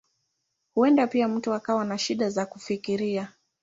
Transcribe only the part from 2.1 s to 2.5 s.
za